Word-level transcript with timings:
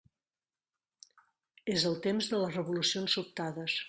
És 1.75 1.85
el 1.89 1.97
temps 2.09 2.31
de 2.31 2.39
les 2.45 2.57
revolucions 2.59 3.19
sobtades. 3.19 3.77